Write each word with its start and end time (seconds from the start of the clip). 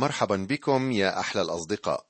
مرحبا 0.00 0.36
بكم 0.36 0.92
يا 0.92 1.20
أحلى 1.20 1.42
الأصدقاء. 1.42 2.06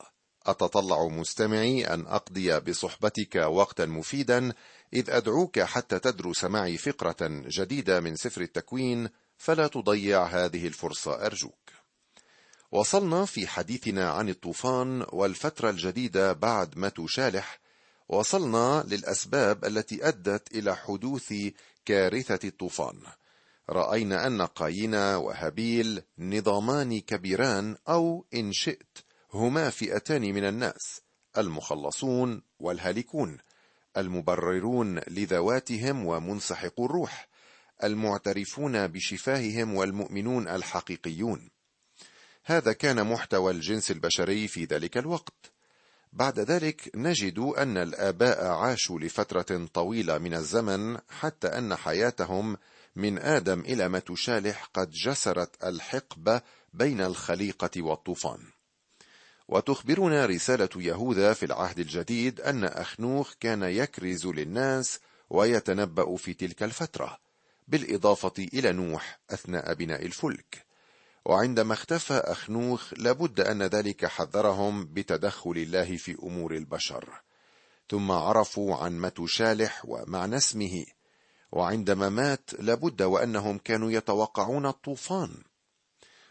أتطلع 0.47 1.09
مستمعي 1.09 1.95
أن 1.95 2.07
أقضي 2.07 2.61
بصحبتك 2.61 3.37
وقتا 3.37 3.87
مفيدا 3.87 4.53
إذ 4.93 5.11
أدعوك 5.11 5.61
حتى 5.61 5.99
تدرس 5.99 6.45
معي 6.45 6.77
فقرة 6.79 7.17
جديدة 7.49 8.01
من 8.01 8.17
سفر 8.17 8.41
التكوين 8.41 9.09
فلا 9.37 9.67
تضيع 9.67 10.25
هذه 10.25 10.67
الفرصة 10.67 11.27
أرجوك. 11.27 11.71
وصلنا 12.73 13.25
في 13.25 13.47
حديثنا 13.47 14.11
عن 14.11 14.29
الطوفان 14.29 15.07
والفترة 15.09 15.71
الجديدة 15.71 16.33
بعد 16.33 16.79
متو 16.79 17.07
شالح 17.07 17.61
وصلنا 18.09 18.85
للأسباب 18.89 19.65
التي 19.65 20.09
أدت 20.09 20.55
إلى 20.55 20.77
حدوث 20.77 21.35
كارثة 21.85 22.49
الطوفان. 22.49 23.01
رأينا 23.71 24.27
أن 24.27 24.43
قايين 24.43 24.95
وهابيل 24.95 26.03
نظامان 26.19 27.01
كبيران 27.01 27.77
أو 27.89 28.27
إن 28.35 28.53
شئت 28.53 28.99
هما 29.35 29.71
فئتان 29.71 30.23
من 30.23 30.45
الناس 30.45 31.01
المخلصون 31.39 32.43
والهالكون 32.61 33.39
المبررون 33.97 34.99
لذواتهم 34.99 36.07
ومنسحقو 36.07 36.87
الروح 36.87 37.29
المعترفون 37.85 38.87
بشفاههم 38.87 39.75
والمؤمنون 39.75 40.49
الحقيقيون. 40.49 41.51
هذا 42.45 42.73
كان 42.73 43.07
محتوى 43.07 43.53
الجنس 43.53 43.91
البشري 43.91 44.49
في 44.49 44.65
ذلك 44.65 44.99
الوقت. 44.99 45.53
بعد 46.13 46.41
ذلك 46.41 46.91
نجد 46.95 47.39
أن 47.39 47.77
الآباء 47.77 48.47
عاشوا 48.47 49.01
لفترة 49.01 49.67
طويلة 49.75 50.19
من 50.19 50.35
الزمن 50.35 50.99
حتى 51.09 51.49
أن 51.49 51.77
حياتهم 51.77 52.57
من 52.97 53.19
آدم 53.19 53.61
إلى 53.61 53.89
متشالح 53.89 54.65
قد 54.75 54.91
جسرت 54.91 55.65
الحقبه 55.65 56.43
بين 56.73 57.01
الخليقة 57.01 57.83
والطوفان. 57.83 58.39
وتخبرنا 59.49 60.27
رسالة 60.27 60.69
يهوذا 60.77 61.33
في 61.33 61.47
العهد 61.47 61.79
الجديد 61.79 62.41
أن 62.41 62.65
أخنوخ 62.65 63.35
كان 63.41 63.63
يكرز 63.63 64.27
للناس 64.27 65.01
ويتنبأ 65.31 66.17
في 66.17 66.35
تلك 66.35 66.63
الفترة 66.63 67.19
بالإضافة 67.69 68.33
إلى 68.39 68.73
نوح 68.73 69.21
أثناء 69.31 69.75
بناء 69.75 70.07
الفلك. 70.07 70.67
وعندما 71.25 71.73
اختفى 71.73 72.15
أخنوخ 72.15 72.95
لابد 72.97 73.41
أن 73.41 73.63
ذلك 73.63 74.07
حذرهم 74.07 74.85
بتدخل 74.85 75.51
الله 75.51 75.97
في 75.97 76.17
أمور 76.23 76.55
البشر. 76.55 77.21
ثم 77.91 78.11
عرفوا 78.11 78.77
عن 78.77 78.99
متشالح 78.99 79.83
ومعنى 79.85 80.37
اسمه. 80.37 80.85
وعندما 81.53 82.09
مات 82.09 82.51
لابد 82.59 83.03
وأنهم 83.03 83.59
كانوا 83.59 83.91
يتوقعون 83.91 84.67
الطوفان. 84.67 85.43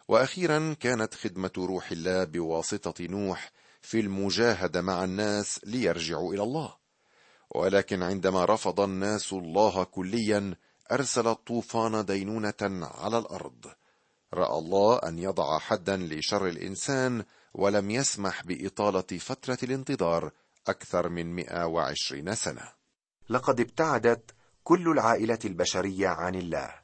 وأخيرا 0.08 0.74
كانت 0.80 1.14
خدمة 1.14 1.52
روح 1.58 1.92
الله 1.92 2.24
بواسطة 2.24 3.04
نوح 3.06 3.52
في 3.82 4.00
المجاهدة 4.00 4.82
مع 4.82 5.04
الناس 5.04 5.60
ليرجعوا 5.64 6.34
إلى 6.34 6.44
الله. 6.44 6.76
ولكن 7.56 8.04
عندما 8.04 8.46
رفض 8.46 8.80
الناس 8.80 9.34
الله 9.34 9.84
كليا 9.84 10.56
أرسل 10.92 11.28
الطوفان 11.28 12.06
دينونة 12.06 12.88
على 13.02 13.18
الأرض. 13.18 13.66
رأى 14.34 14.60
الله 14.60 14.98
أن 14.98 15.20
يضع 15.20 15.60
حدا 15.60 15.98
لشر 15.98 16.48
الإنسان 16.48 17.24
ولم 17.54 17.92
يسمح 17.92 18.44
بإطالة 18.44 19.18
فترة 19.20 19.58
الانتظار 19.64 20.32
أكثر 20.68 21.10
من 21.10 21.36
120 21.36 22.36
سنة. 22.36 22.72
لقد 23.30 23.60
ابتعدت 23.60 24.32
كل 24.64 24.92
العائلة 24.92 25.40
البشرية 25.46 26.08
عن 26.08 26.36
الله 26.36 26.76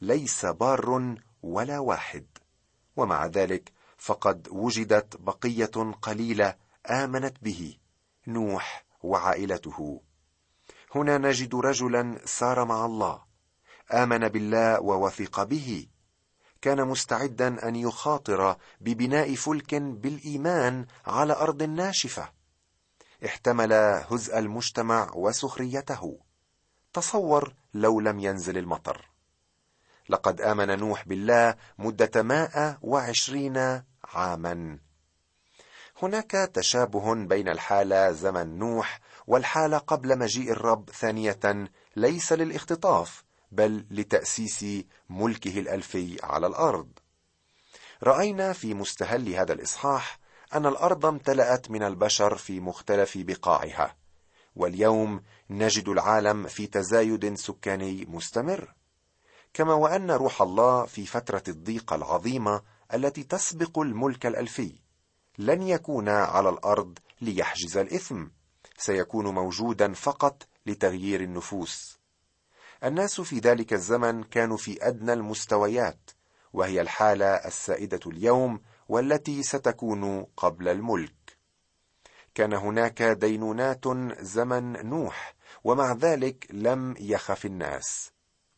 ليس 0.00 0.46
بار 0.46 1.16
ولا 1.42 1.78
واحد. 1.78 2.26
ومع 2.96 3.26
ذلك 3.26 3.72
فقد 3.98 4.48
وجدت 4.50 5.16
بقية 5.16 5.92
قليلة 6.02 6.54
آمنت 6.90 7.36
به 7.42 7.76
نوح 8.26 8.84
وعائلته. 9.02 10.00
هنا 10.94 11.18
نجد 11.18 11.54
رجلا 11.54 12.18
سار 12.24 12.64
مع 12.64 12.84
الله 12.84 13.22
آمن 13.92 14.28
بالله 14.28 14.80
ووثق 14.80 15.42
به. 15.42 15.86
كان 16.62 16.88
مستعدا 16.88 17.68
أن 17.68 17.76
يخاطر 17.76 18.56
ببناء 18.80 19.34
فلك 19.34 19.74
بالإيمان 19.74 20.86
على 21.06 21.32
أرض 21.32 21.62
ناشفة. 21.62 22.32
احتمل 23.26 23.72
هزء 24.10 24.38
المجتمع 24.38 25.10
وسخريته. 25.14 26.18
تصور 26.92 27.54
لو 27.74 28.00
لم 28.00 28.20
ينزل 28.20 28.58
المطر. 28.58 29.08
لقد 30.08 30.40
آمن 30.40 30.78
نوح 30.78 31.08
بالله 31.08 31.54
مدة 31.78 32.22
مائة 32.22 32.78
وعشرين 32.82 33.82
عاما. 34.04 34.78
هناك 36.02 36.30
تشابه 36.30 37.14
بين 37.14 37.48
الحالة 37.48 38.10
زمن 38.10 38.58
نوح 38.58 39.00
والحالة 39.26 39.78
قبل 39.78 40.18
مجيء 40.18 40.52
الرب 40.52 40.90
ثانية 40.90 41.68
ليس 41.96 42.32
للاختطاف 42.32 43.24
بل 43.52 43.86
لتأسيس 43.90 44.64
ملكه 45.10 45.60
الألفي 45.60 46.18
على 46.22 46.46
الأرض. 46.46 46.88
رأينا 48.02 48.52
في 48.52 48.74
مستهل 48.74 49.28
هذا 49.28 49.52
الإصحاح 49.52 50.18
أن 50.54 50.66
الأرض 50.66 51.06
امتلأت 51.06 51.70
من 51.70 51.82
البشر 51.82 52.36
في 52.36 52.60
مختلف 52.60 53.18
بقاعها. 53.18 54.01
واليوم 54.56 55.22
نجد 55.50 55.88
العالم 55.88 56.46
في 56.46 56.66
تزايد 56.66 57.34
سكاني 57.34 58.06
مستمر. 58.08 58.74
كما 59.54 59.74
وأن 59.74 60.10
روح 60.10 60.42
الله 60.42 60.86
في 60.86 61.06
فترة 61.06 61.42
الضيقه 61.48 61.96
العظيمة 61.96 62.62
التي 62.94 63.22
تسبق 63.22 63.78
الملك 63.78 64.26
الألفي 64.26 64.72
لن 65.38 65.62
يكون 65.62 66.08
على 66.08 66.48
الأرض 66.48 66.98
ليحجز 67.20 67.76
الإثم 67.76 68.24
سيكون 68.78 69.26
موجودا 69.34 69.92
فقط 69.92 70.42
لتغيير 70.66 71.20
النفوس. 71.20 71.98
الناس 72.84 73.20
في 73.20 73.38
ذلك 73.38 73.72
الزمن 73.72 74.22
كانوا 74.22 74.56
في 74.56 74.88
أدنى 74.88 75.12
المستويات 75.12 76.10
وهي 76.52 76.80
الحالة 76.80 77.26
السائدة 77.26 78.00
اليوم 78.06 78.60
والتي 78.88 79.42
ستكون 79.42 80.26
قبل 80.36 80.68
الملك. 80.68 81.21
كان 82.34 82.52
هناك 82.52 83.02
دينونات 83.02 83.84
زمن 84.20 84.86
نوح 84.88 85.34
ومع 85.64 85.92
ذلك 85.92 86.46
لم 86.50 86.94
يخف 87.00 87.46
الناس. 87.46 88.10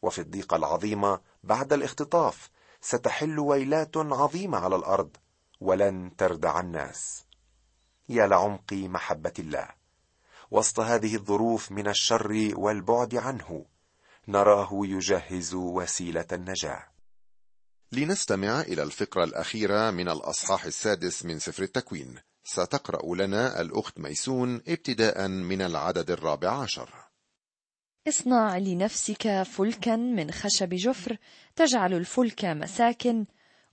وفي 0.03 0.19
الضيقة 0.19 0.57
العظيمة 0.57 1.21
بعد 1.43 1.73
الاختطاف 1.73 2.51
ستحل 2.81 3.39
ويلات 3.39 3.97
عظيمة 3.97 4.59
على 4.59 4.77
الأرض 4.77 5.17
ولن 5.61 6.17
تردع 6.17 6.61
الناس. 6.61 7.25
يا 8.09 8.27
لعمق 8.27 8.73
محبة 8.73 9.33
الله 9.39 9.69
وسط 10.51 10.81
هذه 10.81 11.15
الظروف 11.15 11.73
من 11.73 11.89
الشر 11.89 12.51
والبعد 12.55 13.15
عنه 13.15 13.65
نراه 14.29 14.69
يجهز 14.73 15.55
وسيلة 15.55 16.27
النجاة. 16.33 16.87
لنستمع 17.93 18.61
إلى 18.61 18.83
الفقرة 18.83 19.25
الأخيرة 19.25 19.91
من 19.91 20.09
الأصحاح 20.09 20.65
السادس 20.65 21.25
من 21.25 21.39
سفر 21.39 21.63
التكوين. 21.63 22.21
ستقرأ 22.47 23.15
لنا 23.15 23.61
الأخت 23.61 24.01
ميسون 24.01 24.63
ابتداء 24.69 25.29
من 25.29 25.63
العدد 25.63 26.11
الرابع 26.11 26.63
عشر. 26.63 26.91
اصنع 28.09 28.59
لنفسك 28.59 29.43
فلكا 29.43 29.97
من 29.97 30.31
خشب 30.31 30.69
جفر 30.69 31.17
تجعل 31.57 31.95
الفلك 31.95 32.45
مساكن 32.45 33.25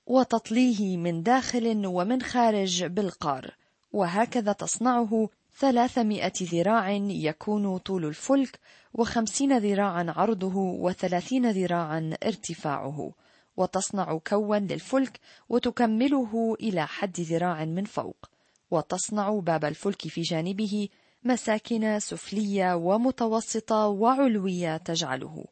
وتطليه 0.05 0.97
من 0.97 1.23
داخل 1.23 1.85
ومن 1.85 2.21
خارج 2.21 2.83
بالقار. 2.83 3.55
وهكذا 3.91 4.51
تصنعه 4.51 5.29
ثلاثمائة 5.59 6.33
ذراع 6.41 6.91
يكون 7.09 7.77
طول 7.77 8.05
الفلك 8.05 8.59
وخمسين 8.93 9.57
ذراعا 9.57 10.13
عرضه 10.17 10.57
وثلاثين 10.57 11.51
ذراعا 11.51 12.13
ارتفاعه. 12.23 13.11
وتصنع 13.57 14.17
كوا 14.27 14.57
للفلك 14.57 15.19
وتكمله 15.49 16.55
إلى 16.59 16.87
حد 16.87 17.19
ذراع 17.19 17.65
من 17.65 17.85
فوق. 17.85 18.30
وتصنع 18.71 19.39
باب 19.39 19.65
الفلك 19.65 20.07
في 20.07 20.21
جانبه 20.21 20.89
مساكن 21.23 21.99
سفلية 21.99 22.75
ومتوسطة 22.75 23.87
وعلوية 23.87 24.77
تجعله. 24.77 25.45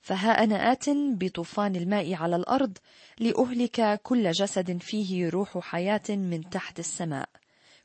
فها 0.00 0.44
أنا 0.44 0.72
آت 0.72 0.84
بطوفان 0.90 1.76
الماء 1.76 2.14
على 2.14 2.36
الأرض 2.36 2.78
لأهلك 3.18 4.00
كل 4.02 4.30
جسد 4.30 4.82
فيه 4.82 5.28
روح 5.28 5.58
حياة 5.58 6.08
من 6.08 6.50
تحت 6.50 6.78
السماء. 6.78 7.28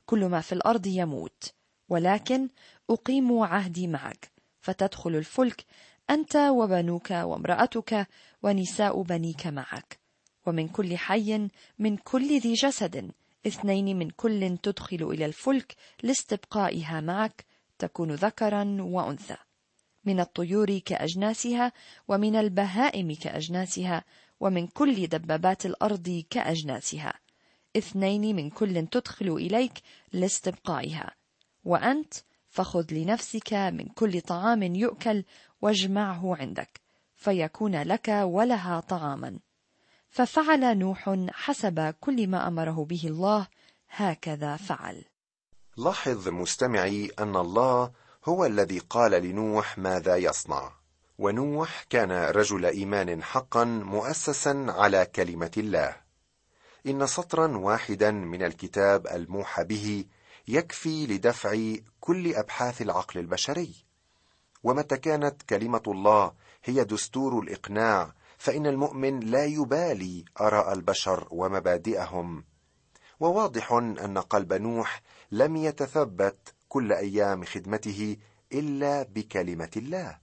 كل 0.05 0.25
ما 0.25 0.41
في 0.41 0.53
الأرض 0.53 0.87
يموت. 0.87 1.53
ولكن 1.89 2.49
أقيم 2.89 3.39
عهدي 3.39 3.87
معك. 3.87 4.31
فتدخل 4.61 5.15
الفلك 5.15 5.65
أنت 6.09 6.35
وبنوك 6.35 7.11
وامرأتك 7.11 8.07
ونساء 8.43 9.01
بنيك 9.01 9.47
معك. 9.47 9.99
ومن 10.45 10.67
كل 10.67 10.97
حي 10.97 11.49
من 11.79 11.97
كل 11.97 12.39
ذي 12.39 12.53
جسد 12.53 13.11
اثنين 13.47 13.97
من 13.99 14.09
كل 14.09 14.57
تدخل 14.63 15.03
إلى 15.03 15.25
الفلك 15.25 15.75
لاستبقائها 16.03 17.01
معك 17.01 17.45
تكون 17.79 18.11
ذكرا 18.11 18.77
وأنثى. 18.79 19.37
من 20.05 20.19
الطيور 20.19 20.77
كأجناسها 20.77 21.71
ومن 22.07 22.35
البهائم 22.35 23.15
كأجناسها 23.15 24.03
ومن 24.39 24.67
كل 24.67 25.07
دبابات 25.07 25.65
الأرض 25.65 26.23
كأجناسها. 26.29 27.13
اثنين 27.77 28.35
من 28.35 28.49
كل 28.49 28.87
تدخل 28.87 29.29
إليك 29.29 29.73
لاستبقائها. 30.13 31.15
وأنت 31.63 32.13
فخذ 32.49 32.93
لنفسك 32.93 33.53
من 33.53 33.85
كل 33.85 34.21
طعام 34.21 34.63
يؤكل 34.63 35.23
واجمعه 35.61 36.35
عندك 36.35 36.81
فيكون 37.15 37.81
لك 37.81 38.07
ولها 38.07 38.79
طعاما. 38.79 39.39
ففعل 40.15 40.77
نوح 40.77 41.15
حسب 41.29 41.95
كل 42.01 42.27
ما 42.27 42.47
أمره 42.47 42.85
به 42.89 43.01
الله 43.05 43.47
هكذا 43.89 44.57
فعل. 44.57 45.05
لاحظ 45.77 46.27
مستمعي 46.27 47.11
أن 47.19 47.35
الله 47.35 47.91
هو 48.25 48.45
الذي 48.45 48.79
قال 48.79 49.11
لنوح 49.11 49.77
ماذا 49.77 50.15
يصنع. 50.15 50.71
ونوح 51.17 51.83
كان 51.89 52.11
رجل 52.11 52.65
إيمان 52.65 53.23
حقا 53.23 53.63
مؤسسا 53.63 54.65
على 54.69 55.05
كلمة 55.05 55.51
الله. 55.57 55.95
إن 56.87 57.07
سطرا 57.07 57.57
واحدا 57.57 58.11
من 58.11 58.43
الكتاب 58.43 59.07
الموحى 59.07 59.63
به 59.63 60.05
يكفي 60.47 61.07
لدفع 61.07 61.75
كل 61.99 62.35
أبحاث 62.35 62.81
العقل 62.81 63.19
البشري. 63.19 63.75
ومتى 64.63 64.97
كانت 64.97 65.41
كلمة 65.41 65.83
الله 65.87 66.33
هي 66.63 66.83
دستور 66.83 67.39
الإقناع 67.39 68.13
فإن 68.45 68.67
المؤمن 68.67 69.19
لا 69.19 69.45
يبالي 69.45 70.25
آراء 70.41 70.73
البشر 70.73 71.27
ومبادئهم. 71.31 72.43
وواضح 73.19 73.71
أن 73.73 74.17
قلب 74.17 74.53
نوح 74.53 75.01
لم 75.31 75.55
يتثبت 75.55 76.53
كل 76.67 76.93
أيام 76.93 77.43
خدمته 77.43 78.17
إلا 78.53 79.03
بكلمة 79.03 79.69
الله. 79.77 80.19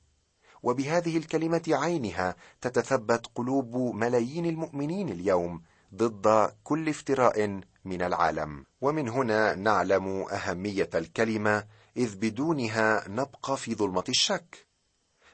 وبهذه 0.63 1.17
الكلمة 1.17 1.63
عينها 1.69 2.37
تتثبت 2.61 3.27
قلوب 3.35 3.77
ملايين 3.77 4.47
المؤمنين 4.47 5.09
اليوم 5.09 5.63
ضد 5.95 6.53
كل 6.65 6.89
افتراء 6.89 7.61
من 7.85 8.03
العالم. 8.03 8.67
ومن 8.81 9.09
هنا 9.09 9.55
نعلم 9.55 10.27
أهمية 10.33 10.91
الكلمة 10.95 11.67
إذ 11.97 12.17
بدونها 12.17 13.09
نبقى 13.09 13.57
في 13.57 13.75
ظلمة 13.75 14.05
الشك. 14.09 14.67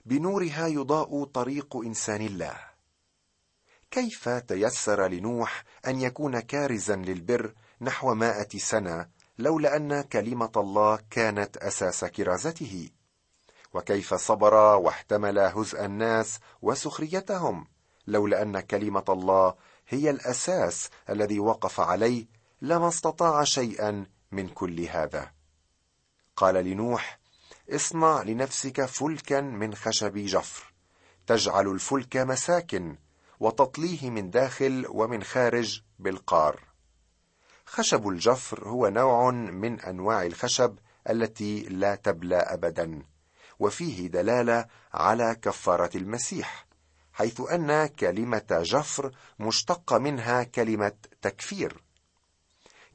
بنورها 0.07 0.67
يضاء 0.67 1.25
طريق 1.25 1.77
إنسان 1.77 2.21
الله. 2.21 2.68
كيف 3.91 4.29
تيسر 4.29 5.09
لنوح 5.09 5.65
أن 5.87 6.01
يكون 6.01 6.41
كارزا 6.41 6.97
للبر 6.97 7.55
نحو 7.81 8.15
مائة 8.15 8.59
سنة 8.59 9.09
لولا 9.39 9.77
أن 9.77 10.01
كلمة 10.01 10.53
الله 10.57 10.99
كانت 11.11 11.57
أساس 11.57 12.05
كرازته؟ 12.05 12.91
وكيف 13.75 14.15
صبر 14.15 14.55
واحتمل 14.55 15.39
هزء 15.39 15.85
الناس 15.85 16.39
وسخريتهم 16.63 17.67
لولا 18.07 18.43
أن 18.43 18.61
كلمة 18.61 19.05
الله 19.09 19.55
هي 19.89 20.11
الأساس 20.11 20.89
الذي 21.11 21.41
وقف 21.41 21.81
عليه 21.81 22.27
لما 22.63 22.89
استطاع 22.89 23.45
شيئا 23.45 24.07
من 24.33 24.49
كل 24.49 24.81
هذا؟ 24.81 25.33
قال 26.37 26.55
لنوح 26.55 27.19
اصنع 27.71 28.23
لنفسك 28.23 28.85
فلكا 28.85 29.41
من 29.41 29.75
خشب 29.75 30.19
جفر 30.19 30.73
تجعل 31.27 31.69
الفلك 31.69 32.17
مساكن 32.17 32.97
وتطليه 33.41 34.11
من 34.11 34.31
داخل 34.31 34.87
ومن 34.89 35.23
خارج 35.23 35.83
بالقار. 35.99 36.69
خشب 37.67 38.09
الجفر 38.09 38.69
هو 38.69 38.89
نوع 38.89 39.31
من 39.31 39.81
أنواع 39.81 40.23
الخشب 40.23 40.79
التي 41.11 41.63
لا 41.63 41.95
تبلى 41.95 42.37
ابدا 42.37 43.03
وفيه 43.59 44.07
دلالة 44.07 44.67
على 44.95 45.37
كفارة 45.43 45.91
المسيح 45.97 46.67
حيث 47.13 47.41
أن 47.41 47.87
كلمة 47.87 48.63
جفر 48.63 49.13
مشتقة 49.39 49.99
منها 49.99 50.43
كلمة 50.43 50.93
تكفير. 51.23 51.83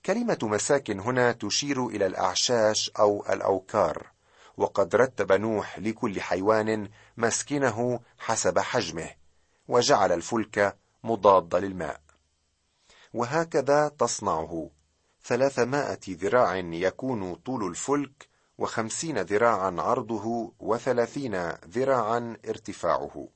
كلمة 0.06 0.38
مساكن 0.44 1.00
هنا 1.00 1.32
تشير 1.32 1.88
إلى 1.88 2.06
الأعشاش 2.06 2.92
أو 3.00 3.26
الأوكار 3.30 4.12
وقد 4.58 4.96
رتب 4.96 5.32
نوح 5.32 5.80
لكل 5.80 6.22
حيوان 6.22 6.90
مسكنه 7.18 8.00
حسب 8.20 8.60
حجمه. 8.60 9.23
وجعل 9.68 10.12
الفلك 10.12 10.78
مضاد 11.04 11.56
للماء. 11.56 12.02
وهكذا 13.14 13.88
تصنعه. 13.88 14.70
ثلاثمائة 15.26 16.00
ذراع 16.10 16.58
يكون 16.58 17.36
طول 17.36 17.68
الفلك 17.68 18.28
وخمسين 18.58 19.22
ذراعا 19.22 19.76
عرضه 19.82 20.54
وثلاثين 20.60 21.50
ذراعا 21.50 22.38
ارتفاعه. 22.50 23.28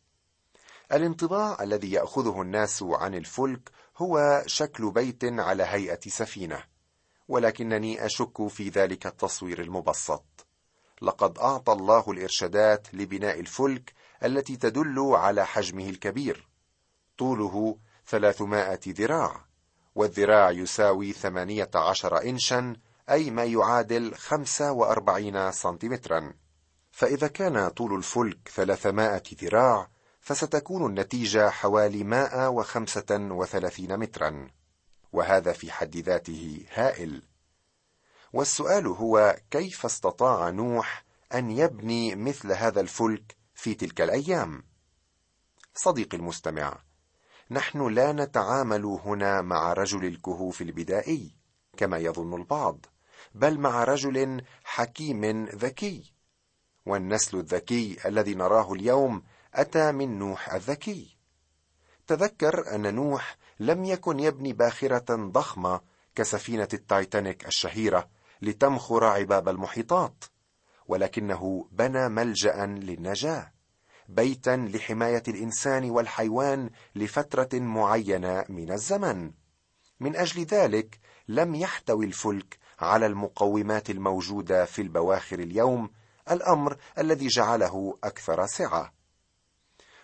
الانطباع 0.92 1.64
الذي 1.64 1.92
يأخذه 1.92 2.42
الناس 2.42 2.84
عن 2.84 3.16
الفلك 3.16 3.72
هو 3.98 4.44
شكل 4.46 4.92
بيت 4.92 5.24
على 5.24 5.64
هيئة 5.64 6.00
سفينة. 6.08 6.64
ولكنني 7.28 8.06
أشك 8.06 8.48
في 8.48 8.70
ذلك 8.70 9.06
التصوير 9.08 9.62
المبسط. 9.62 10.48
لقد 11.02 11.38
أعطى 11.38 11.74
الله 11.74 12.12
الإرشادات 12.12 12.88
لبناء 12.94 13.40
الفلك 13.40 13.94
التي 14.24 14.56
تدل 14.58 15.00
على 15.00 15.46
حجمه 15.46 15.90
الكبير. 15.90 16.48
طوله 17.18 17.78
ثلاثمائة 18.08 18.80
ذراع 18.88 19.46
والذراع 19.96 20.52
يساوي 20.52 21.14
ثمانية 21.14 21.70
عشر 21.76 22.22
انشا 22.22 22.76
أي 23.10 23.32
ما 23.32 23.44
يعادل 23.44 24.16
خمسة 24.16 24.72
وأربعين 24.72 25.52
سنتيمترا. 25.52 26.34
فإذا 26.92 27.28
كان 27.28 27.68
طول 27.68 27.96
الفلك 27.96 28.52
ثلاثمائة 28.56 29.24
ذراع 29.42 29.90
فستكون 30.20 30.86
النتيجة 30.86 31.50
حوالي 31.50 32.04
مائة 32.04 32.50
وخمسة 32.50 33.06
وثلاثين 33.12 33.98
مترا. 33.98 34.48
وهذا 35.14 35.52
في 35.54 35.72
حد 35.72 35.98
ذاته 35.98 36.66
هائل. 36.74 37.22
والسؤال 38.34 38.88
هو 38.88 39.38
كيف 39.52 39.86
استطاع 39.86 40.50
نوح 40.50 41.06
أن 41.34 41.52
يبني 41.52 42.16
مثل 42.16 42.52
هذا 42.52 42.82
الفلك 42.82 43.38
في 43.58 43.74
تلك 43.74 44.02
الأيام. 44.02 44.64
صديقي 45.76 46.18
المستمع 46.18 46.78
نحن 47.52 47.88
لا 47.88 48.12
نتعامل 48.12 48.86
هنا 48.86 49.42
مع 49.42 49.74
رجل 49.74 50.06
الكهوف 50.06 50.62
البدائي 50.62 51.36
كما 51.78 51.98
يظن 51.98 52.34
البعض 52.34 52.86
بل 53.36 53.60
مع 53.60 53.84
رجل 53.84 54.42
حكيم 54.64 55.46
ذكي. 55.46 56.14
والنسل 56.86 57.38
الذكي 57.38 57.98
الذي 58.06 58.36
نراه 58.36 58.74
اليوم 58.74 59.24
أتى 59.54 59.92
من 59.92 60.20
نوح 60.20 60.54
الذكي. 60.54 61.18
تذكر 62.08 62.76
أن 62.76 62.96
نوح 62.96 63.38
لم 63.60 63.86
يكن 63.86 64.20
يبني 64.20 64.54
باخرة 64.54 65.16
ضخمة 65.16 65.82
كسفينة 66.16 66.70
التايتانيك 66.74 67.48
الشهيرة 67.48 68.10
لتمخر 68.42 69.04
عباب 69.04 69.50
المحيطات. 69.50 70.24
ولكنه 70.88 71.68
بنى 71.72 72.10
ملجأ 72.10 72.66
للنجاة 72.66 73.52
بيتا 74.10 74.56
لحماية 74.74 75.24
الإنسان 75.28 75.90
والحيوان 75.90 76.70
لفترة 76.96 77.60
معينة 77.60 78.46
من 78.50 78.72
الزمن. 78.72 79.32
من 80.00 80.16
أجل 80.16 80.44
ذلك 80.44 81.00
لم 81.28 81.56
يحتوي 81.56 82.06
الفلك 82.06 82.58
على 82.80 83.06
المقومات 83.06 83.90
الموجودة 83.90 84.66
في 84.66 84.82
البواخر 84.82 85.40
اليوم 85.40 85.90
الأمر 86.32 86.78
الذي 86.98 87.28
جعله 87.28 87.98
أكثر 88.04 88.46
سعة. 88.46 88.94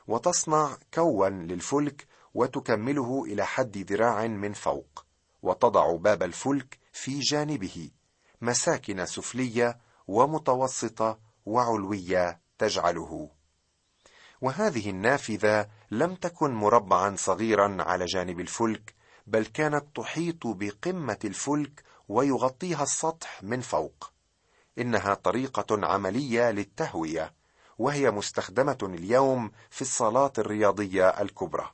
وتصنع 0.08 0.78
كوا 0.94 1.30
للفلك 1.30 2.08
وتكمله 2.34 3.24
إلى 3.26 3.46
حد 3.46 3.78
ذراع 3.78 4.28
من 4.28 4.54
فوق 4.54 5.06
وتضع 5.42 5.96
باب 5.96 6.24
الفلك 6.24 6.80
في 6.92 7.20
جانبه 7.20 7.92
مساكن 8.42 9.06
سفلية 9.06 9.78
ومتوسطة 10.08 11.20
وعلوية 11.46 12.40
تجعله. 12.58 13.30
وهذه 14.42 14.90
النافذة 14.90 15.68
لم 15.92 16.16
تكن 16.16 16.52
مربعا 16.52 17.16
صغيرا 17.16 17.78
على 17.80 18.06
جانب 18.06 18.40
الفلك 18.40 18.96
بل 19.28 19.46
كانت 19.46 19.86
تحيط 19.96 20.48
بقمة 20.48 21.20
الفلك 21.26 21.84
ويغطيها 22.10 22.84
السطح 22.84 23.44
من 23.44 23.62
فوق. 23.62 24.12
إنها 24.78 25.14
طريقة 25.14 25.86
عملية 25.88 26.52
للتهوية 26.52 27.34
وهي 27.78 28.12
مستخدمة 28.12 28.78
اليوم 28.84 29.52
في 29.70 29.82
الصالات 29.82 30.40
الرياضية 30.40 31.10
الكبرى. 31.10 31.72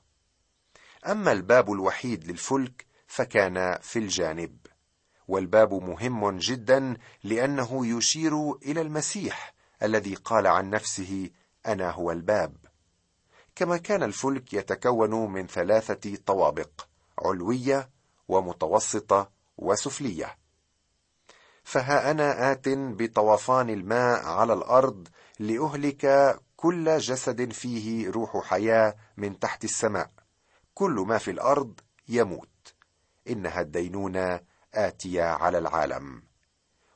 أما 1.08 1.32
الباب 1.32 1.72
الوحيد 1.72 2.32
للفلك 2.32 2.86
فكان 3.08 3.78
في 3.82 4.00
الجانب. 4.00 4.58
والباب 5.30 5.74
مهم 5.74 6.38
جدا 6.38 6.98
لأنه 7.24 7.88
يشير 7.88 8.52
إلى 8.52 8.82
المسيح 8.82 9.54
الذي 9.84 10.16
قال 10.16 10.48
عن 10.48 10.70
نفسه 10.70 11.30
أنا 11.66 11.92
هو 11.92 12.12
الباب. 12.12 12.56
كما 13.56 13.78
كان 13.78 14.04
الفلك 14.04 14.54
يتكون 14.54 15.32
من 15.32 15.48
ثلاثة 15.48 16.16
طوابق 16.26 16.88
علوية 17.20 17.90
ومتوسطة 18.28 19.30
وسفلية. 19.58 20.38
فها 21.64 22.12
أنا 22.12 22.52
آت 22.52 22.70
بطوفان 22.70 23.70
الماء 23.70 24.26
على 24.26 24.54
الأرض 24.54 25.08
لأهلك 25.40 26.36
كل 26.56 26.98
جسد 26.98 27.52
فيه 27.52 28.10
روح 28.10 28.44
حياة 28.46 28.96
من 29.18 29.40
تحت 29.40 29.64
السماء. 29.64 30.12
كل 30.74 31.06
ما 31.08 31.18
في 31.18 31.32
الأرض 31.32 31.80
يموت. 32.08 32.74
إنها 33.30 33.62
الدينونة 33.62 34.40
اتيه 34.74 35.24
على 35.24 35.58
العالم. 35.58 36.24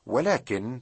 ولكن 0.06 0.80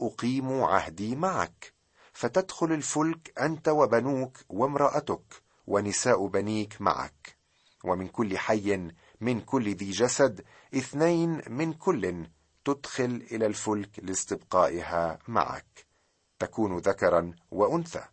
أقيم 0.00 0.62
عهدي 0.62 1.16
معك 1.16 1.72
فتدخل 2.12 2.72
الفلك 2.72 3.32
أنت 3.40 3.68
وبنوك 3.68 4.38
وامرأتك 4.48 5.42
ونساء 5.66 6.26
بنيك 6.26 6.80
معك. 6.80 7.36
ومن 7.84 8.08
كل 8.08 8.38
حي 8.38 8.90
من 9.20 9.40
كل 9.40 9.74
ذي 9.74 9.90
جسد 9.90 10.44
اثنين 10.74 11.42
من 11.48 11.72
كل 11.72 12.26
تدخل 12.64 13.26
إلى 13.30 13.46
الفلك 13.46 13.98
لاستبقائها 14.02 15.18
معك. 15.28 15.86
تكون 16.38 16.76
ذكرا 16.76 17.32
وأنثى 17.50 18.04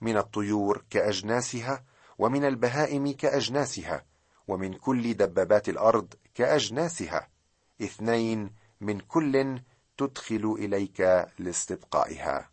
من 0.00 0.16
الطيور 0.16 0.84
كأجناسها 0.90 1.84
ومن 2.18 2.44
البهائم 2.44 3.12
كأجناسها 3.12 4.04
ومن 4.48 4.74
كل 4.74 5.14
دبابات 5.14 5.68
الأرض 5.68 6.14
كأجناسها. 6.34 7.28
اثنين 7.82 8.50
من 8.80 9.00
كل 9.00 9.60
تدخل 9.98 10.56
إليك 10.58 11.00
لاستبقائها. 11.38 12.50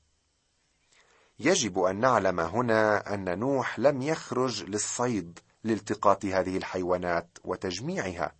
يجب 1.39 1.79
أن 1.79 1.99
نعلم 1.99 2.39
هنا 2.39 3.13
أن 3.13 3.39
نوح 3.39 3.79
لم 3.79 4.01
يخرج 4.01 4.63
للصيد 4.63 5.39
لالتقاط 5.63 6.25
هذه 6.25 6.57
الحيوانات 6.57 7.37
وتجميعها. 7.43 8.35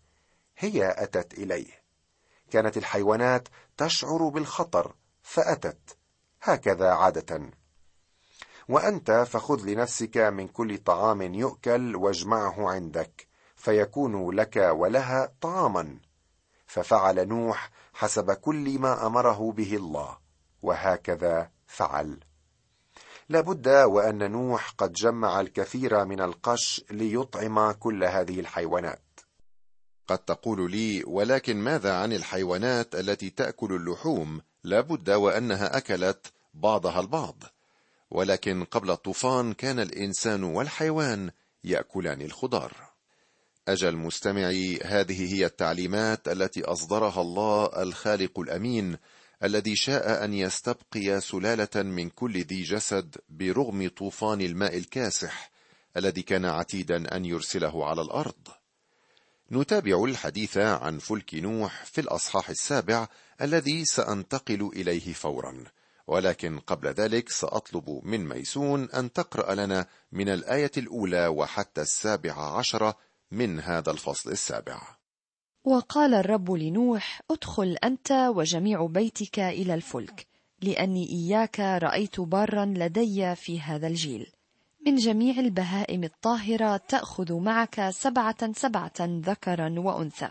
هي 0.57 0.95
أتت 0.97 1.33
إليه. 1.33 1.71
كانت 2.51 2.77
الحيوانات 2.77 3.47
تشعر 3.77 4.29
بالخطر 4.29 4.95
فأتت. 5.23 5.97
هكذا 6.41 6.89
عادة. 6.89 7.51
وأنت 8.69 9.11
فخذ 9.11 9.65
لنفسك 9.65 10.17
من 10.17 10.47
كل 10.47 10.77
طعام 10.77 11.21
يؤكل 11.21 11.95
واجمعه 11.95 12.69
عندك 12.71 13.27
فيكون 13.55 14.35
لك 14.35 14.55
ولها 14.55 15.33
طعاما. 15.41 15.99
ففعل 16.75 17.27
نوح 17.27 17.69
حسب 17.93 18.31
كل 18.31 18.79
ما 18.79 19.07
أمره 19.07 19.51
به 19.51 19.75
الله 19.75 20.17
وهكذا 20.61 21.49
فعل. 21.67 22.19
لابد 23.29 23.67
وأن 23.67 24.31
نوح 24.31 24.69
قد 24.69 24.93
جمع 24.93 25.41
الكثير 25.41 26.05
من 26.05 26.21
القش 26.21 26.83
ليطعم 26.91 27.71
كل 27.71 28.03
هذه 28.03 28.39
الحيوانات. 28.39 29.19
قد 30.07 30.17
تقول 30.17 30.71
لي 30.71 31.03
ولكن 31.07 31.57
ماذا 31.57 31.93
عن 31.93 32.13
الحيوانات 32.13 32.95
التي 32.95 33.29
تأكل 33.29 33.73
اللحوم؟ 33.75 34.41
لابد 34.63 35.09
وأنها 35.09 35.77
أكلت 35.77 36.33
بعضها 36.53 36.99
البعض. 36.99 37.43
ولكن 38.11 38.63
قبل 38.63 38.91
الطوفان 38.91 39.53
كان 39.53 39.79
الإنسان 39.79 40.43
والحيوان 40.43 41.31
يأكلان 41.63 42.21
الخضار. 42.21 42.94
أجل 43.67 43.95
مستمعي 43.95 44.79
هذه 44.83 45.33
هي 45.33 45.45
التعليمات 45.45 46.27
التي 46.27 46.63
أصدرها 46.63 47.21
الله 47.21 47.65
الخالق 47.65 48.39
الأمين 48.39 48.97
الذي 49.43 49.75
شاء 49.75 50.23
أن 50.25 50.33
يستبقي 50.33 51.21
سلالة 51.21 51.83
من 51.83 52.09
كل 52.09 52.41
ذي 52.41 52.61
جسد 52.63 53.15
برغم 53.29 53.89
طوفان 53.97 54.41
الماء 54.41 54.77
الكاسح 54.77 55.51
الذي 55.97 56.21
كان 56.21 56.45
عتيدا 56.45 57.15
أن 57.15 57.25
يرسله 57.25 57.85
على 57.85 58.01
الأرض. 58.01 58.47
نتابع 59.51 60.03
الحديث 60.03 60.57
عن 60.57 60.99
فلك 60.99 61.35
نوح 61.35 61.85
في 61.85 62.01
الأصحاح 62.01 62.49
السابع 62.49 63.07
الذي 63.41 63.85
سأنتقل 63.85 64.71
إليه 64.75 65.13
فورا. 65.13 65.63
ولكن 66.07 66.59
قبل 66.59 66.87
ذلك 66.87 67.29
سأطلب 67.29 68.01
من 68.03 68.27
ميسون 68.27 68.89
أن 68.91 69.13
تقرأ 69.13 69.55
لنا 69.55 69.87
من 70.11 70.29
الآية 70.29 70.71
الأولى 70.77 71.27
وحتى 71.27 71.81
السابعة 71.81 72.57
عشرة 72.57 72.97
من 73.35 73.59
هذا 73.59 73.91
الفصل 73.91 74.31
السابع. 74.31 74.81
وقال 75.63 76.13
الرب 76.13 76.51
لنوح 76.51 77.21
ادخل 77.31 77.77
أنت 77.83 78.11
وجميع 78.11 78.85
بيتك 78.85 79.39
إلى 79.39 79.73
الفلك 79.73 80.27
لأني 80.61 81.09
إياك 81.09 81.59
رأيت 81.59 82.19
بارا 82.19 82.65
لدي 82.65 83.35
في 83.35 83.61
هذا 83.61 83.87
الجيل. 83.87 84.31
من 84.85 84.95
جميع 84.95 85.39
البهائم 85.39 86.03
الطاهرة 86.03 86.77
تأخذ 86.77 87.33
معك 87.33 87.89
سبعة 87.89 88.53
سبعة 88.53 88.99
ذكرا 89.01 89.79
وأنثى 89.79 90.29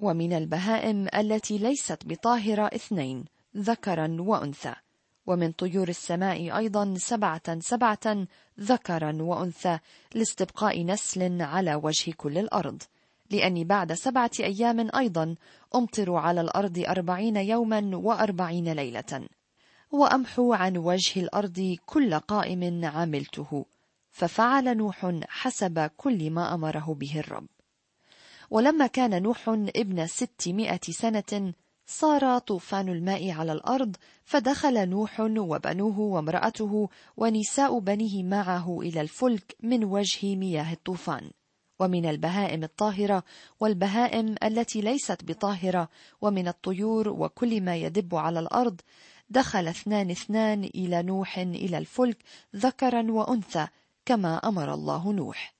ومن 0.00 0.32
البهائم 0.32 1.08
التي 1.14 1.58
ليست 1.58 1.98
بطاهرة 2.04 2.70
اثنين 2.74 3.24
ذكرا 3.56 4.16
وأنثى. 4.20 4.74
ومن 5.26 5.52
طيور 5.52 5.88
السماء 5.88 6.56
أيضا 6.56 6.94
سبعة 6.96 7.60
سبعة 7.60 8.26
ذكرا 8.60 9.22
وأنثى 9.22 9.78
لاستبقاء 10.14 10.84
نسل 10.84 11.42
على 11.42 11.74
وجه 11.74 12.12
كل 12.16 12.38
الأرض. 12.38 12.82
لأني 13.30 13.64
بعد 13.64 13.92
سبعة 13.92 14.30
أيام 14.40 14.90
أيضا 14.96 15.34
أمطر 15.74 16.14
على 16.14 16.40
الأرض 16.40 16.84
أربعين 16.88 17.36
يوما 17.36 17.90
وأربعين 17.96 18.72
ليلة. 18.72 19.28
وأمحو 19.90 20.52
عن 20.52 20.76
وجه 20.76 21.20
الأرض 21.20 21.76
كل 21.86 22.14
قائم 22.14 22.84
عملته. 22.84 23.64
ففعل 24.10 24.76
نوح 24.76 25.12
حسب 25.28 25.90
كل 25.96 26.30
ما 26.30 26.54
أمره 26.54 26.96
به 27.00 27.20
الرب. 27.20 27.46
ولما 28.50 28.86
كان 28.86 29.22
نوح 29.22 29.48
ابن 29.76 30.06
ستمائة 30.06 30.80
سنة 30.90 31.52
صار 31.86 32.38
طوفان 32.38 32.88
الماء 32.88 33.30
على 33.30 33.52
الأرض 33.52 33.96
فدخل 34.24 34.88
نوح 34.88 35.20
وبنوه 35.20 35.98
وامرأته 35.98 36.88
ونساء 37.16 37.78
بنيه 37.78 38.22
معه 38.22 38.80
إلى 38.80 39.00
الفلك 39.00 39.56
من 39.60 39.84
وجه 39.84 40.36
مياه 40.36 40.72
الطوفان. 40.72 41.30
ومن 41.78 42.06
البهائم 42.06 42.64
الطاهرة 42.64 43.24
والبهائم 43.60 44.34
التي 44.44 44.80
ليست 44.80 45.24
بطاهرة 45.24 45.88
ومن 46.20 46.48
الطيور 46.48 47.08
وكل 47.08 47.60
ما 47.60 47.76
يدب 47.76 48.14
على 48.14 48.40
الأرض 48.40 48.80
دخل 49.30 49.68
اثنان 49.68 50.10
اثنان 50.10 50.64
إلى 50.64 51.02
نوح 51.02 51.38
إلى 51.38 51.78
الفلك 51.78 52.18
ذكرا 52.56 53.10
وأنثى 53.10 53.66
كما 54.06 54.36
أمر 54.36 54.74
الله 54.74 55.12
نوح. 55.12 55.54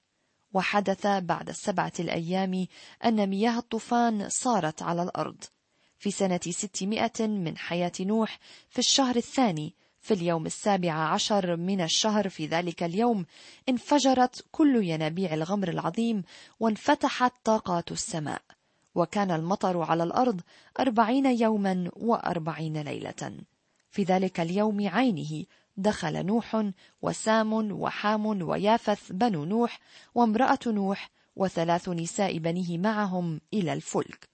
وحدث 0.53 1.07
بعد 1.07 1.49
السبعة 1.49 1.93
الأيام 2.01 2.67
أن 3.05 3.27
مياه 3.27 3.59
الطوفان 3.59 4.29
صارت 4.29 4.83
على 4.83 5.03
الأرض. 5.03 5.45
في 6.05 6.11
سنة 6.11 6.41
ستمائة 6.51 7.27
من 7.27 7.57
حياة 7.59 7.93
نوح 8.01 8.39
في 8.69 8.79
الشهر 8.79 9.17
الثاني 9.17 9.75
في 10.01 10.15
اليوم 10.15 10.47
السابع 10.47 10.93
عشر 10.93 11.57
من 11.57 11.81
الشهر 11.81 12.29
في 12.29 12.47
ذلك 12.47 12.83
اليوم 12.83 13.27
انفجرت 13.69 14.45
كل 14.53 14.85
ينابيع 14.85 15.35
الغمر 15.35 15.69
العظيم 15.69 16.23
وانفتحت 16.61 17.33
طاقات 17.45 17.93
السماء 17.93 18.43
وكان 18.95 19.31
المطر 19.31 19.83
على 19.83 20.03
الأرض 20.03 20.41
أربعين 20.81 21.27
يوما 21.27 21.91
وأربعين 21.97 22.83
ليلة. 22.83 23.33
في 23.91 24.03
ذلك 24.03 24.41
اليوم 24.41 24.89
عينه 24.89 25.45
دخل 25.77 26.27
نوح 26.27 26.71
وسام 27.03 27.53
وحام 27.73 28.43
ويافث 28.43 29.13
بنو 29.13 29.45
نوح 29.45 29.81
وامرأة 30.15 30.59
نوح 30.67 31.11
وثلاث 31.37 31.89
نساء 31.89 32.39
بنيه 32.39 32.79
معهم 32.79 33.41
إلى 33.55 33.73
الفلك. 33.73 34.34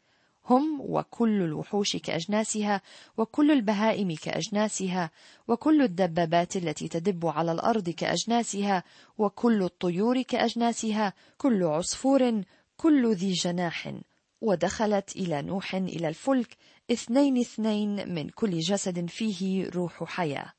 هم 0.51 0.81
وكل 0.81 1.43
الوحوش 1.43 1.97
كأجناسها 1.97 2.81
وكل 3.17 3.51
البهائم 3.51 4.15
كأجناسها 4.23 5.11
وكل 5.49 5.83
الدبابات 5.83 6.57
التي 6.57 6.89
تدب 6.89 7.27
على 7.27 7.53
الأرض 7.53 7.91
كأجناسها 7.91 8.85
وكل 9.19 9.63
الطيور 9.63 10.23
كأجناسها 10.23 11.13
كل 11.39 11.65
عصفور 11.65 12.43
كل 12.77 13.15
ذي 13.15 13.33
جناح 13.33 13.95
ودخلت 14.41 15.17
إلى 15.17 15.43
نوح 15.43 15.75
إلى 15.75 16.09
الفلك 16.09 16.57
اثنين 16.93 17.39
اثنين 17.39 18.15
من 18.15 18.29
كل 18.29 18.59
جسد 18.59 19.11
فيه 19.11 19.71
روح 19.71 20.05
حياة 20.05 20.53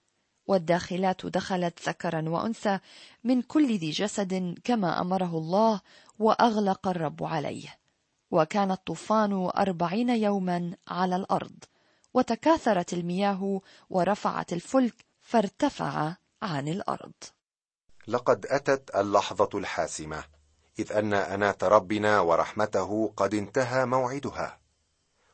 والداخلات 0.48 1.26
دخلت 1.26 1.90
ذكرا 1.90 2.30
وأنثى 2.30 2.80
من 3.24 3.42
كل 3.42 3.78
ذي 3.78 3.90
جسد 3.90 4.60
كما 4.64 5.02
أمره 5.02 5.38
الله 5.38 5.82
وأغلق 6.20 6.88
الرب 6.88 7.24
عليه 7.24 7.81
وكان 8.32 8.72
الطوفان 8.72 9.50
أربعين 9.58 10.10
يوما 10.10 10.76
على 10.88 11.16
الأرض 11.16 11.64
وتكاثرت 12.14 12.94
المياه 12.94 13.62
ورفعت 13.90 14.54
الفلك 14.54 14.96
فارتفع 15.22 16.16
عن 16.42 16.68
الأرض. 16.68 17.14
لقد 18.08 18.46
أتت 18.46 18.96
اللحظة 18.96 19.50
الحاسمة 19.56 20.24
إذ 20.80 20.92
أن 20.92 21.14
أنات 21.14 21.64
ربنا 21.64 22.20
ورحمته 22.20 23.14
قد 23.18 23.34
انتهى 23.34 23.86
موعدها. 23.86 24.60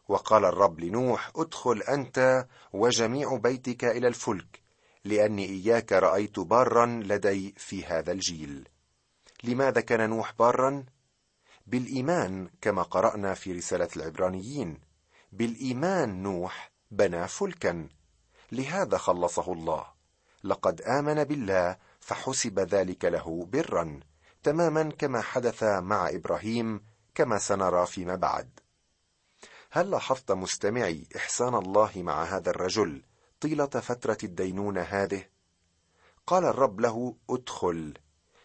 وقال 0.08 0.46
الرب 0.46 0.80
لنوح 0.80 1.32
ادخل 1.36 1.82
أنت 1.82 2.48
وجميع 2.74 3.38
بيتك 3.38 3.86
إلى 3.86 4.08
الفلك 4.08 4.62
لأني 5.04 5.46
إياك 5.46 5.94
رأيت 5.94 6.39
بارا 6.39 6.86
لدي 6.86 7.54
في 7.58 7.86
هذا 7.86 8.12
الجيل. 8.12 8.68
لماذا 9.44 9.82
كان 9.82 10.10
نوح 10.10 10.34
بارا؟ 10.39 10.86
بالإيمان 11.68 12.50
كما 12.62 12.82
قرأنا 12.82 13.34
في 13.34 13.54
رسالة 13.54 13.90
العبرانيين. 13.96 14.80
بالإيمان 15.32 16.24
نوح 16.24 16.72
بنى 16.92 17.28
فلكا. 17.28 17.90
لهذا 18.52 18.98
خلصه 18.98 19.54
الله. 19.54 19.86
لقد 20.44 20.82
آمن 20.82 21.24
بالله 21.24 21.78
فحسب 22.00 22.60
ذلك 22.60 23.06
له 23.06 23.48
برا. 23.52 24.00
تماما 24.44 24.84
كما 24.84 25.22
حدث 25.22 25.64
مع 25.64 26.10
إبراهيم 26.10 26.82
كما 27.16 27.38
سنرى 27.38 27.86
فيما 27.86 28.16
بعد. 28.16 28.60
هل 29.72 29.92
لاحظت 29.92 30.32
مستمعي 30.32 31.08
إحسان 31.16 31.56
الله 31.56 31.92
مع 31.96 32.24
هذا 32.24 32.50
الرجل 32.50 33.02
طيلة 33.42 33.66
فترة 33.66 34.18
الدينونة 34.24 34.82
هذه؟ 34.82 35.26
قال 36.28 36.46
الرب 36.46 36.80
له 36.80 37.16
ادخل. 37.30 37.94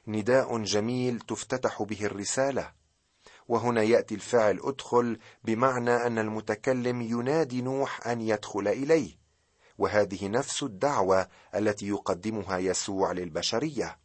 نداء 0.07 0.63
جميل 0.63 1.21
تفتتح 1.21 1.83
به 1.83 2.07
الرسالة. 2.07 2.82
وهنا 3.53 3.83
يأتي 3.83 4.15
الفعل 4.15 4.61
ادخل 4.63 5.19
بمعنى 5.45 5.91
أن 5.91 6.19
المتكلم 6.19 7.03
ينادي 7.03 7.63
نوح 7.63 8.07
أن 8.07 8.21
يدخل 8.21 8.69
إليه. 8.69 9.19
وهذه 9.79 10.29
نفس 10.29 10.63
الدعوة 10.63 11.29
التي 11.55 11.89
يقدمها 11.89 12.59
يسوع 12.59 13.13
للبشرية. 13.13 13.99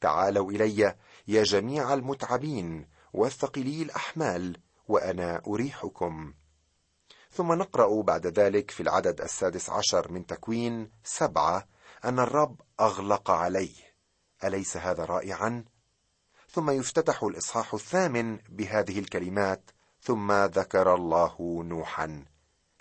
تعالوا 0.00 0.50
إلي 0.50 0.94
يا 1.28 1.42
جميع 1.42 1.94
المتعبين 1.94 2.88
والثقلي 3.12 3.82
الأحمال 3.82 4.56
وأنا 4.88 5.42
أريحكم. 5.46 6.34
ثم 7.30 7.52
نقرأ 7.52 8.02
بعد 8.02 8.26
ذلك 8.26 8.70
في 8.70 8.82
العدد 8.82 9.20
السادس 9.20 9.70
عشر 9.70 10.12
من 10.12 10.26
تكوين 10.26 10.90
سبعة 11.04 11.68
أن 12.04 12.18
الرب 12.18 12.60
أغلق 12.80 13.30
عليه. 13.30 13.76
أليس 14.44 14.76
هذا 14.76 15.04
رائعا؟ 15.04 15.64
ثم 16.58 16.70
يفتتح 16.70 17.22
الإصحاح 17.22 17.74
الثامن 17.74 18.38
بهذه 18.48 18.98
الكلمات 18.98 19.70
ثم 20.00 20.32
ذكر 20.32 20.94
الله 20.94 21.62
نوحا. 21.64 22.24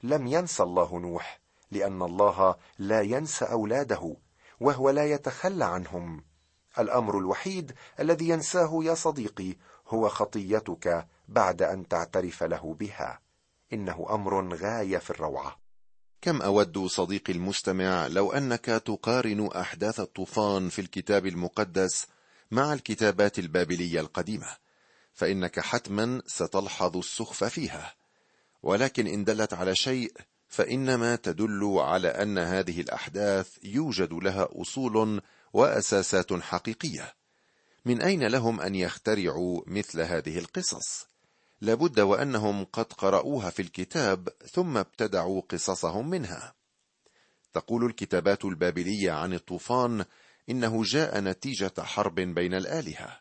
لم 0.03 0.27
ينسى 0.27 0.63
الله 0.63 0.99
نوح 0.99 1.39
لأن 1.71 2.01
الله 2.01 2.55
لا 2.79 3.01
ينسى 3.01 3.45
أولاده 3.45 4.15
وهو 4.59 4.89
لا 4.89 5.05
يتخلى 5.05 5.65
عنهم. 5.65 6.23
الأمر 6.79 7.17
الوحيد 7.17 7.71
الذي 7.99 8.29
ينساه 8.29 8.79
يا 8.83 8.93
صديقي 8.93 9.55
هو 9.87 10.09
خطيتك 10.09 11.07
بعد 11.27 11.61
أن 11.61 11.87
تعترف 11.87 12.43
له 12.43 12.75
بها. 12.79 13.19
إنه 13.73 14.07
أمر 14.09 14.55
غاية 14.55 14.97
في 14.97 15.09
الروعة. 15.09 15.59
كم 16.21 16.41
أود 16.41 16.85
صديقي 16.85 17.33
المستمع 17.33 18.07
لو 18.07 18.31
أنك 18.31 18.65
تقارن 18.65 19.47
أحداث 19.47 19.99
الطوفان 19.99 20.69
في 20.69 20.81
الكتاب 20.81 21.25
المقدس 21.25 22.07
مع 22.51 22.73
الكتابات 22.73 23.39
البابلية 23.39 23.99
القديمة 23.99 24.57
فإنك 25.13 25.59
حتما 25.59 26.21
ستلحظ 26.25 26.97
السخف 26.97 27.43
فيها. 27.43 27.95
ولكن 28.63 29.07
إن 29.07 29.23
دلت 29.23 29.53
على 29.53 29.75
شيء 29.75 30.13
فإنما 30.47 31.15
تدل 31.15 31.77
على 31.79 32.07
أن 32.07 32.37
هذه 32.37 32.81
الأحداث 32.81 33.57
يوجد 33.63 34.13
لها 34.13 34.47
أصول 34.51 35.21
وأساسات 35.53 36.33
حقيقية. 36.33 37.13
من 37.85 38.01
أين 38.01 38.23
لهم 38.27 38.61
أن 38.61 38.75
يخترعوا 38.75 39.61
مثل 39.67 40.01
هذه 40.01 40.37
القصص؟ 40.37 41.07
لابد 41.61 41.99
وأنهم 41.99 42.65
قد 42.65 42.93
قرأوها 42.93 43.49
في 43.49 43.61
الكتاب 43.61 44.29
ثم 44.51 44.77
ابتدعوا 44.77 45.41
قصصهم 45.49 46.09
منها. 46.09 46.53
تقول 47.53 47.85
الكتابات 47.85 48.45
البابلية 48.45 49.11
عن 49.11 49.33
الطوفان 49.33 50.05
إنه 50.49 50.83
جاء 50.83 51.19
نتيجة 51.19 51.73
حرب 51.79 52.15
بين 52.15 52.53
الآلهة. 52.53 53.19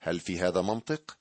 هل 0.00 0.20
في 0.20 0.40
هذا 0.40 0.62
منطق؟ 0.62 1.18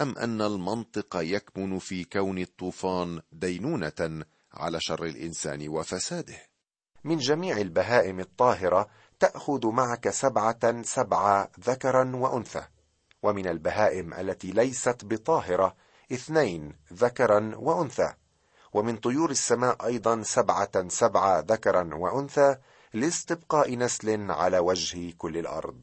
أم 0.00 0.18
أن 0.18 0.40
المنطق 0.42 1.16
يكمن 1.16 1.78
في 1.78 2.04
كون 2.04 2.38
الطوفان 2.38 3.22
دينونة 3.32 4.24
على 4.52 4.80
شر 4.80 5.04
الإنسان 5.04 5.68
وفساده؟ 5.68 6.50
من 7.04 7.18
جميع 7.18 7.56
البهائم 7.56 8.20
الطاهرة 8.20 8.88
تأخذ 9.20 9.66
معك 9.66 10.10
سبعة 10.10 10.82
سبعه 10.82 11.50
ذكرا 11.60 12.16
وأنثى 12.16 12.64
ومن 13.22 13.46
البهائم 13.48 14.14
التي 14.14 14.50
ليست 14.50 15.04
بطاهرة 15.04 15.76
اثنين 16.12 16.76
ذكرا 16.92 17.52
وأنثى 17.56 18.12
ومن 18.72 18.96
طيور 18.96 19.30
السماء 19.30 19.86
أيضا 19.86 20.22
سبعة 20.22 20.88
سبعه 20.88 21.40
ذكرا 21.40 21.94
وأنثى 21.94 22.56
لاستبقاء 22.94 23.76
نسل 23.76 24.30
على 24.30 24.58
وجه 24.58 25.12
كل 25.18 25.38
الأرض. 25.38 25.80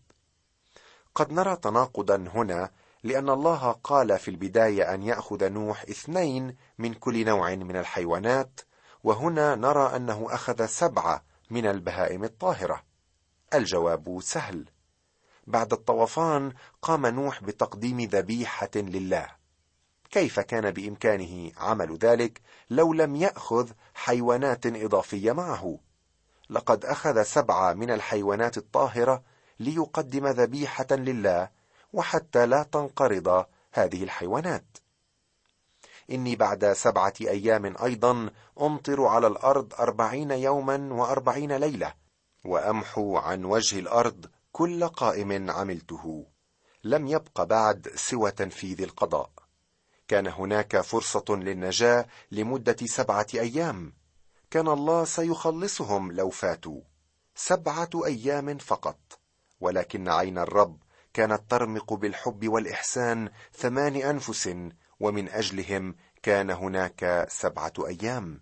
قد 1.15 1.31
نرى 1.31 1.55
تناقضا 1.55 2.15
هنا 2.15 2.71
لأن 3.03 3.29
الله 3.29 3.71
قال 3.71 4.19
في 4.19 4.31
البداية 4.31 4.93
أن 4.93 5.03
يأخذ 5.03 5.49
نوح 5.49 5.81
اثنين 5.81 6.55
من 6.77 6.93
كل 6.93 7.25
نوع 7.25 7.55
من 7.55 7.75
الحيوانات 7.75 8.61
وهنا 9.03 9.55
نرى 9.55 9.95
أنه 9.95 10.27
أخذ 10.29 10.65
سبعة 10.65 11.23
من 11.49 11.65
البهائم 11.65 12.23
الطاهرة. 12.23 12.83
الجواب 13.53 14.19
سهل. 14.21 14.65
بعد 15.47 15.73
الطوفان 15.73 16.53
قام 16.81 17.05
نوح 17.05 17.43
بتقديم 17.43 18.01
ذبيحة 18.01 18.71
لله. 18.75 19.27
كيف 20.09 20.39
كان 20.39 20.71
بإمكانه 20.71 21.51
عمل 21.57 21.97
ذلك 21.97 22.41
لو 22.69 22.93
لم 22.93 23.15
يأخذ 23.15 23.71
حيوانات 23.93 24.65
إضافية 24.65 25.31
معه؟ 25.31 25.79
لقد 26.49 26.85
أخذ 26.85 27.23
سبعة 27.23 27.73
من 27.73 27.91
الحيوانات 27.91 28.57
الطاهرة 28.57 29.23
ليقدم 29.59 30.27
ذبيحة 30.27 30.87
لله 30.91 31.49
وحتى 31.93 32.45
لا 32.45 32.63
تنقرض 32.63 33.45
هذه 33.73 34.03
الحيوانات. 34.03 34.77
إني 36.11 36.35
بعد 36.35 36.73
سبعة 36.73 37.13
أيام 37.21 37.75
أيضا 37.83 38.29
أمطر 38.61 39.05
على 39.05 39.27
الأرض 39.27 39.73
أربعين 39.79 40.31
يوما 40.31 40.93
وأربعين 40.93 41.57
ليلة 41.57 41.93
وأمحو 42.45 43.17
عن 43.17 43.45
وجه 43.45 43.79
الأرض 43.79 44.25
كل 44.51 44.87
قائم 44.87 45.51
عملته. 45.51 46.25
لم 46.83 47.07
يبق 47.07 47.43
بعد 47.43 47.87
سوى 47.95 48.31
تنفيذ 48.31 48.81
القضاء. 48.81 49.29
كان 50.07 50.27
هناك 50.27 50.81
فرصة 50.81 51.25
للنجاة 51.29 52.05
لمدة 52.31 52.77
سبعة 52.85 53.27
أيام. 53.33 53.93
كان 54.51 54.67
الله 54.67 55.05
سيخلصهم 55.05 56.11
لو 56.11 56.29
فاتوا. 56.29 56.81
سبعة 57.35 57.89
أيام 58.05 58.57
فقط. 58.57 59.19
ولكن 59.59 60.09
عين 60.09 60.37
الرب 60.37 60.77
كانت 61.13 61.51
ترمق 61.51 61.93
بالحب 61.93 62.47
والإحسان 62.47 63.29
ثمان 63.53 63.95
أنفس 63.95 64.49
ومن 64.99 65.29
أجلهم 65.29 65.95
كان 66.23 66.49
هناك 66.49 67.25
سبعة 67.29 67.73
أيام. 67.87 68.41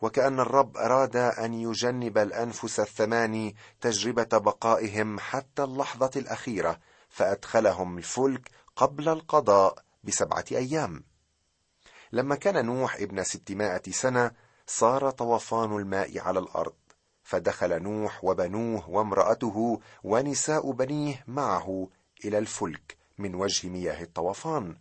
وكأن 0.00 0.40
الرب 0.40 0.76
أراد 0.76 1.16
أن 1.16 1.54
يجنب 1.54 2.18
الأنفس 2.18 2.80
الثمان 2.80 3.52
تجربة 3.80 4.38
بقائهم 4.38 5.18
حتى 5.20 5.62
اللحظة 5.64 6.10
الأخيرة 6.16 6.80
فأدخلهم 7.08 7.98
الفلك 7.98 8.50
قبل 8.76 9.08
القضاء 9.08 9.84
بسبعة 10.04 10.44
أيام. 10.52 11.04
لما 12.12 12.34
كان 12.34 12.66
نوح 12.66 12.96
ابن 12.96 13.22
ستمائة 13.24 13.90
سنة 13.90 14.30
صار 14.66 15.10
طوفان 15.10 15.76
الماء 15.76 16.18
على 16.18 16.38
الأرض 16.38 16.72
فدخل 17.22 17.82
نوح 17.82 18.24
وبنوه 18.24 18.90
وامرأته 18.90 19.80
ونساء 20.04 20.70
بنيه 20.72 21.24
معه 21.26 21.88
إلى 22.24 22.38
الفلك 22.38 22.96
من 23.18 23.34
وجه 23.34 23.68
مياه 23.68 24.02
الطوفان. 24.02 24.76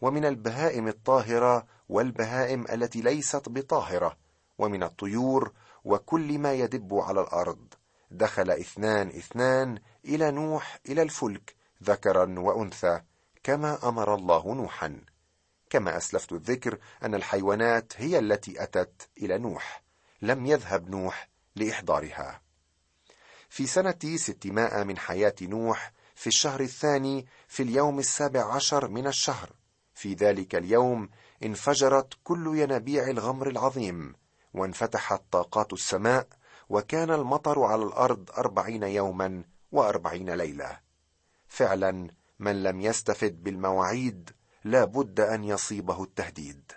ومن 0.00 0.24
البهائم 0.24 0.88
الطاهرة 0.88 1.66
والبهائم 1.88 2.64
التي 2.72 3.00
ليست 3.00 3.48
بطاهرة 3.48 4.16
ومن 4.58 4.82
الطيور 4.82 5.52
وكل 5.84 6.38
ما 6.38 6.52
يدب 6.52 6.94
على 6.94 7.20
الأرض 7.20 7.74
دخل 8.10 8.50
اثنان 8.50 9.08
اثنان 9.08 9.78
إلى 10.04 10.30
نوح 10.30 10.78
إلى 10.88 11.02
الفلك 11.02 11.54
ذكرا 11.82 12.34
وأنثى 12.38 13.00
كما 13.42 13.88
أمر 13.88 14.14
الله 14.14 14.54
نوحا. 14.54 15.00
كما 15.74 15.96
أسلفت 15.96 16.32
الذكر 16.32 16.78
أن 17.02 17.14
الحيوانات 17.14 17.92
هي 17.96 18.18
التي 18.18 18.62
أتت 18.62 19.08
إلى 19.18 19.38
نوح 19.38 19.82
لم 20.22 20.46
يذهب 20.46 20.90
نوح 20.90 21.28
لإحضارها. 21.56 22.42
في 23.48 23.66
سنة 23.66 23.98
ستمائة 24.16 24.84
من 24.84 24.98
حياة 24.98 25.34
نوح 25.42 25.92
في 26.14 26.26
الشهر 26.26 26.60
الثاني 26.60 27.26
في 27.48 27.62
اليوم 27.62 27.98
السابع 27.98 28.54
عشر 28.54 28.88
من 28.88 29.06
الشهر 29.06 29.50
في 29.94 30.14
ذلك 30.14 30.54
اليوم 30.54 31.08
انفجرت 31.44 32.12
كل 32.24 32.58
ينابيع 32.58 33.10
الغمر 33.10 33.50
العظيم 33.50 34.14
وانفتحت 34.54 35.22
طاقات 35.30 35.72
السماء 35.72 36.26
وكان 36.68 37.10
المطر 37.10 37.62
على 37.62 37.82
الأرض 37.82 38.30
أربعين 38.38 38.82
يوما 38.82 39.44
وأربعين 39.72 40.30
ليلة. 40.30 40.78
فعلا 41.48 42.08
من 42.38 42.62
لم 42.62 42.80
يستفد 42.80 43.42
بالمواعيد 43.42 44.30
لا 44.64 44.84
بد 44.84 45.20
أن 45.20 45.44
يصيبه 45.44 46.02
التهديد. 46.02 46.72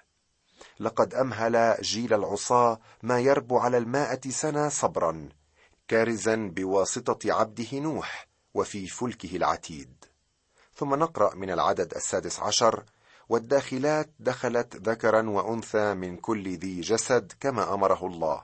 لقد 0.80 1.14
أمهل 1.14 1.78
جيل 1.82 2.14
العصاه 2.14 2.80
ما 3.04 3.20
يربو 3.20 3.58
على 3.58 3.78
المائه 3.78 4.30
سنه 4.30 4.70
صبرا 4.70 5.30
كارزا 5.88 6.36
بواسطة 6.36 7.34
عبده 7.34 7.80
نوح 7.80 8.28
وفي 8.54 8.88
فلكه 8.88 9.36
العتيد. 9.36 10.06
ثم 10.76 10.96
نقرأ 10.96 11.36
من 11.36 11.52
العدد 11.52 11.94
السادس 11.94 12.40
عشر 12.40 12.84
والداخلات 13.30 14.10
دخلت 14.20 14.76
ذكرا 14.76 15.30
وأنثى 15.30 15.94
من 15.94 16.18
كل 16.18 16.58
ذي 16.58 16.82
جسد 16.82 17.34
كما 17.40 17.74
أمره 17.74 18.08
الله 18.08 18.44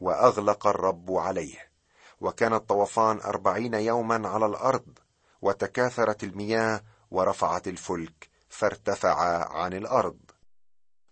وأغلق 0.00 0.66
الرب 0.66 1.12
عليه. 1.12 1.72
وكان 2.20 2.54
الطوفان 2.54 3.20
أربعين 3.20 3.74
يوما 3.74 4.28
على 4.28 4.46
الأرض 4.46 4.98
وتكاثرت 5.42 6.24
المياه 6.24 6.80
ورفعت 7.10 7.68
الفلك. 7.68 8.31
فارتفع 8.52 9.48
عن 9.52 9.72
الأرض. 9.72 10.18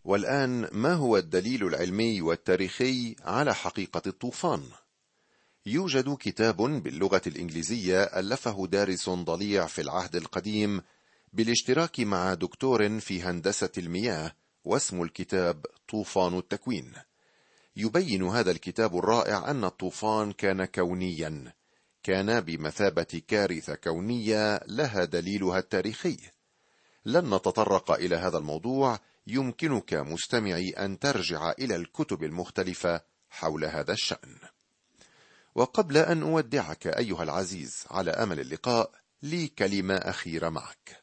والآن 0.04 0.68
ما 0.72 0.94
هو 0.94 1.16
الدليل 1.16 1.66
العلمي 1.66 2.22
والتاريخي 2.22 3.16
على 3.24 3.54
حقيقة 3.54 4.02
الطوفان؟ 4.06 4.62
يوجد 5.66 6.16
كتاب 6.20 6.56
باللغة 6.56 7.22
الإنجليزية 7.26 8.02
ألفه 8.02 8.66
دارس 8.66 9.08
ضليع 9.08 9.66
في 9.66 9.80
العهد 9.80 10.16
القديم 10.16 10.82
بالاشتراك 11.32 12.00
مع 12.00 12.34
دكتور 12.34 13.00
في 13.00 13.22
هندسة 13.22 13.72
المياه 13.78 14.32
واسم 14.64 15.02
الكتاب 15.02 15.66
طوفان 15.88 16.38
التكوين. 16.38 16.92
يبين 17.76 18.22
هذا 18.22 18.50
الكتاب 18.50 18.96
الرائع 18.96 19.50
أن 19.50 19.64
الطوفان 19.64 20.32
كان 20.32 20.64
كونيا 20.64 21.52
كان 22.02 22.40
بمثابة 22.40 23.22
كارثة 23.28 23.74
كونية 23.74 24.60
لها 24.66 25.04
دليلها 25.04 25.58
التاريخي. 25.58 26.16
لن 27.04 27.34
نتطرق 27.34 27.90
إلى 27.90 28.16
هذا 28.16 28.38
الموضوع. 28.38 28.98
يمكنك 29.26 29.94
مستمعي 29.94 30.70
أن 30.70 30.98
ترجع 30.98 31.52
إلى 31.58 31.76
الكتب 31.76 32.24
المختلفة 32.24 33.00
حول 33.30 33.64
هذا 33.64 33.92
الشأن. 33.92 34.36
وقبل 35.54 35.96
أن 35.96 36.22
أودعك 36.22 36.86
أيها 36.86 37.22
العزيز 37.22 37.84
على 37.90 38.10
أمل 38.10 38.40
اللقاء 38.40 38.90
لي 39.22 39.48
كلمه 39.48 39.94
اخيره 39.94 40.48
معك. 40.48 41.02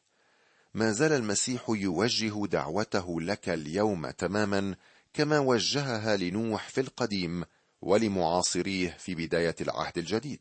ما 0.74 0.92
زال 0.92 1.12
المسيح 1.12 1.64
يوجه 1.68 2.46
دعوته 2.46 3.20
لك 3.20 3.48
اليوم 3.48 4.10
تماما 4.10 4.74
كما 5.14 5.38
وجهها 5.38 6.16
لنوح 6.16 6.68
في 6.68 6.80
القديم 6.80 7.44
ولمعاصريه 7.82 8.96
في 8.98 9.14
بداية 9.14 9.56
العهد 9.60 9.98
الجديد. 9.98 10.40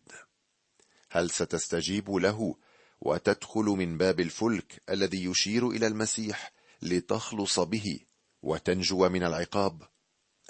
هل 1.11 1.29
ستستجيب 1.29 2.11
له 2.11 2.55
وتدخل 3.01 3.63
من 3.65 3.97
باب 3.97 4.19
الفلك 4.19 4.81
الذي 4.89 5.25
يشير 5.25 5.69
إلى 5.69 5.87
المسيح 5.87 6.51
لتخلص 6.81 7.59
به 7.59 7.99
وتنجو 8.41 9.09
من 9.09 9.23
العقاب. 9.23 9.81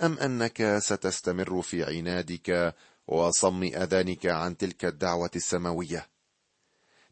أم 0.04 0.18
أنك 0.18 0.78
ستستمر 0.78 1.62
في 1.62 1.84
عنادك 1.84 2.76
وصم 3.08 3.64
أذانك 3.64 4.26
عن 4.26 4.58
تلك 4.58 4.86
الدعوة 4.86 5.32
السماوية؟ 5.36 6.10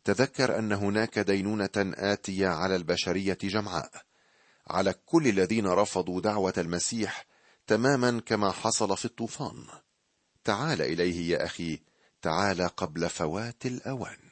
تذكر 0.04 0.60
أن 0.60 0.72
هناك 0.72 1.20
دينونة 1.20 1.94
آتية 1.96 2.48
على 2.48 2.76
البشرية 2.76 3.38
جمعاء. 3.44 3.92
على 4.68 4.94
كل 5.06 5.28
الذين 5.28 5.68
رفضوا 5.68 6.22
دعوة 6.22 6.54
المسيح 6.58 7.26
تماما 7.68 8.22
كما 8.26 8.52
حصل 8.52 8.98
في 8.98 9.06
الطوفان. 9.06 9.66
تعال 10.44 10.82
إليه 10.82 11.32
يا 11.32 11.46
أخي 11.46 11.80
تعال 12.22 12.62
قبل 12.62 13.10
فوات 13.10 13.66
الأوان. 13.66 14.25